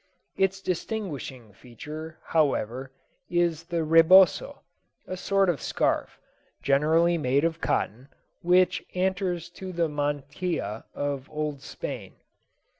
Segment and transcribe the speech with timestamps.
[0.35, 2.91] Its distinguishing, feature, however,
[3.29, 4.61] is the reboso,
[5.05, 6.19] a sort of scarf,
[6.63, 8.09] generally made of cotton,
[8.41, 12.15] which answers to the mantilla of Old Spain.